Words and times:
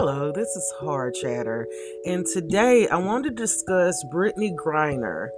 Hello, 0.00 0.30
this 0.30 0.54
is 0.54 0.72
Hard 0.78 1.14
Chatter, 1.14 1.66
and 2.06 2.24
today 2.24 2.86
I 2.86 2.98
want 2.98 3.24
to 3.24 3.30
discuss 3.30 4.04
Brittney 4.04 4.54
Griner 4.54 5.30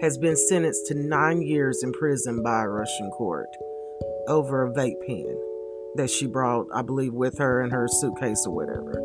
has 0.00 0.16
been 0.18 0.36
sentenced 0.36 0.86
to 0.86 0.94
nine 0.94 1.42
years 1.42 1.82
in 1.82 1.92
prison 1.92 2.40
by 2.40 2.62
a 2.62 2.68
Russian 2.68 3.10
court 3.10 3.48
over 4.28 4.62
a 4.64 4.72
vape 4.72 5.04
pen 5.04 5.36
that 5.96 6.10
she 6.10 6.28
brought, 6.28 6.66
I 6.72 6.82
believe, 6.82 7.12
with 7.12 7.38
her 7.38 7.60
in 7.60 7.70
her 7.70 7.88
suitcase 7.88 8.44
or 8.46 8.54
whatever. 8.54 9.00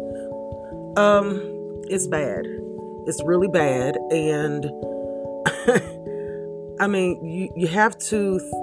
Um, 0.95 1.81
it's 1.85 2.05
bad. 2.05 2.45
It's 3.07 3.23
really 3.25 3.47
bad, 3.47 3.97
and 4.11 4.63
I 6.79 6.85
mean, 6.85 7.25
you 7.25 7.51
you 7.55 7.65
have 7.65 7.97
to 7.97 8.37
th- 8.37 8.53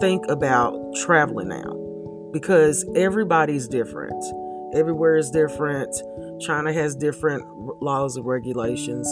think 0.00 0.24
about 0.28 0.94
traveling 1.04 1.48
now 1.48 2.30
because 2.32 2.88
everybody's 2.94 3.66
different 3.66 4.22
Everywhere 4.74 5.16
is 5.16 5.30
different. 5.30 5.94
China 6.40 6.72
has 6.72 6.96
different 6.96 7.46
laws 7.80 8.16
and 8.16 8.26
regulations. 8.26 9.08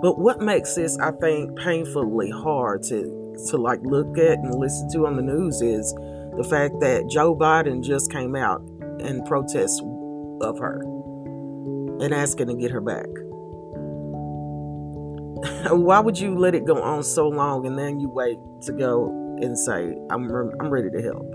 But 0.00 0.18
what 0.18 0.40
makes 0.40 0.74
this, 0.74 0.98
I 0.98 1.12
think, 1.12 1.58
painfully 1.58 2.30
hard 2.30 2.82
to 2.84 3.24
to 3.50 3.56
like 3.56 3.80
look 3.82 4.16
at 4.16 4.38
and 4.38 4.54
listen 4.54 4.88
to 4.92 5.06
on 5.06 5.16
the 5.16 5.22
news 5.22 5.60
is 5.60 5.92
the 6.36 6.46
fact 6.48 6.80
that 6.80 7.08
Joe 7.08 7.34
Biden 7.36 7.82
just 7.82 8.10
came 8.12 8.36
out 8.36 8.62
in 9.00 9.24
protest 9.24 9.82
of 10.40 10.58
her 10.58 10.82
and 12.00 12.14
asking 12.14 12.46
to 12.48 12.54
get 12.54 12.70
her 12.70 12.80
back. 12.80 13.06
Why 15.70 16.00
would 16.00 16.18
you 16.18 16.36
let 16.38 16.54
it 16.54 16.64
go 16.64 16.80
on 16.82 17.02
so 17.02 17.28
long 17.28 17.66
and 17.66 17.78
then 17.78 18.00
you 18.00 18.08
wait 18.08 18.38
to 18.62 18.72
go 18.72 19.08
and 19.40 19.58
say, 19.58 19.94
"I'm 20.10 20.30
I'm 20.60 20.70
ready 20.70 20.90
to 20.90 21.02
help"? 21.02 21.26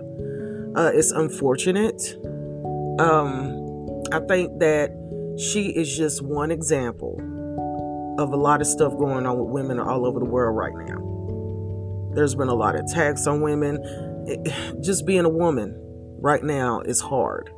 Uh, 0.75 0.91
it's 0.93 1.11
unfortunate. 1.11 2.01
Um, 2.99 4.03
I 4.11 4.19
think 4.27 4.59
that 4.59 4.91
she 5.39 5.69
is 5.69 5.95
just 5.95 6.21
one 6.21 6.51
example 6.51 7.15
of 8.19 8.33
a 8.33 8.35
lot 8.35 8.59
of 8.59 8.67
stuff 8.67 8.91
going 8.97 9.25
on 9.25 9.39
with 9.39 9.49
women 9.49 9.79
all 9.79 10.05
over 10.05 10.19
the 10.19 10.25
world 10.25 10.57
right 10.57 10.73
now. 10.75 12.11
There's 12.13 12.35
been 12.35 12.49
a 12.49 12.55
lot 12.55 12.75
of 12.75 12.81
attacks 12.81 13.25
on 13.25 13.39
women. 13.39 13.79
It, 14.27 14.81
just 14.83 15.05
being 15.05 15.23
a 15.23 15.29
woman 15.29 15.75
right 16.19 16.43
now 16.43 16.81
is 16.81 16.99
hard. 16.99 17.49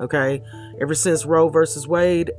Okay? 0.00 0.42
Ever 0.80 0.94
since 0.94 1.24
Roe 1.24 1.48
versus 1.48 1.88
Wade, 1.88 2.30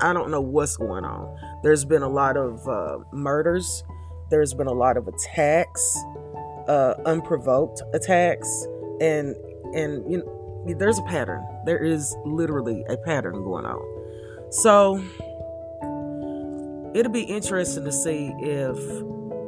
I 0.00 0.12
don't 0.12 0.30
know 0.30 0.42
what's 0.42 0.76
going 0.76 1.04
on. 1.04 1.34
There's 1.62 1.86
been 1.86 2.02
a 2.02 2.08
lot 2.08 2.36
of 2.36 2.68
uh, 2.68 2.98
murders, 3.12 3.82
there's 4.30 4.52
been 4.52 4.66
a 4.66 4.72
lot 4.72 4.98
of 4.98 5.08
attacks, 5.08 5.96
uh, 6.68 6.94
unprovoked 7.06 7.80
attacks, 7.94 8.66
and 9.00 9.36
and 9.74 10.10
you 10.10 10.18
know 10.18 10.43
there's 10.72 10.98
a 10.98 11.02
pattern. 11.02 11.44
There 11.64 11.78
is 11.78 12.16
literally 12.24 12.84
a 12.88 12.96
pattern 12.96 13.42
going 13.44 13.66
on. 13.66 13.80
So 14.50 15.02
it'll 16.94 17.12
be 17.12 17.24
interesting 17.24 17.84
to 17.84 17.92
see 17.92 18.32
if 18.38 18.76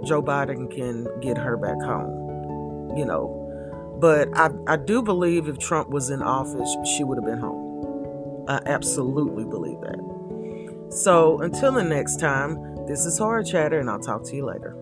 Joe 0.05 0.23
Biden 0.23 0.71
can 0.71 1.07
get 1.21 1.39
her 1.39 1.57
back 1.57 1.81
home. 1.81 2.97
You 2.97 3.05
know, 3.05 3.97
but 4.01 4.29
I, 4.37 4.51
I 4.67 4.77
do 4.77 5.03
believe 5.03 5.49
if 5.49 5.59
Trump 5.59 5.91
was 5.91 6.11
in 6.11 6.23
office, 6.23 6.77
she 6.97 7.05
would 7.05 7.19
have 7.19 7.25
been 7.25 7.39
home. 7.39 8.45
I 8.49 8.61
absolutely 8.67 9.45
believe 9.45 9.81
that. 9.81 10.91
So 10.91 11.41
until 11.41 11.73
the 11.73 11.83
next 11.83 12.21
time, 12.21 12.87
this 12.87 13.05
is 13.05 13.19
Hard 13.19 13.47
Chatter, 13.47 13.81
and 13.81 13.91
I'll 13.91 13.99
talk 13.99 14.23
to 14.25 14.37
you 14.37 14.47
later. 14.47 14.77